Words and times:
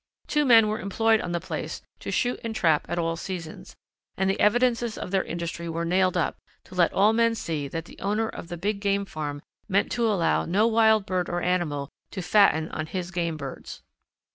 Two 0.25 0.45
men 0.45 0.67
were 0.67 0.79
employed 0.79 1.21
on 1.21 1.31
the 1.31 1.39
place 1.39 1.83
to 1.99 2.09
shoot 2.09 2.39
and 2.43 2.55
trap 2.55 2.87
at 2.89 2.97
all 2.97 3.15
seasons, 3.15 3.75
and 4.17 4.27
the 4.27 4.39
evidences 4.39 4.97
of 4.97 5.11
their 5.11 5.23
industry 5.23 5.69
were 5.69 5.85
nailed 5.85 6.17
up, 6.17 6.39
to 6.63 6.73
let 6.73 6.91
all 6.91 7.13
men 7.13 7.35
see 7.35 7.67
that 7.67 7.85
the 7.85 7.99
owner 7.99 8.27
of 8.27 8.47
the 8.47 8.57
big 8.57 8.79
game 8.79 9.05
farm 9.05 9.43
meant 9.69 9.91
to 9.91 10.07
allow 10.11 10.43
no 10.43 10.65
wild 10.65 11.05
bird 11.05 11.29
or 11.29 11.39
animal 11.43 11.87
to 12.09 12.23
fatten 12.23 12.67
on 12.69 12.87
his 12.87 13.11
game 13.11 13.37
birds. 13.37 13.83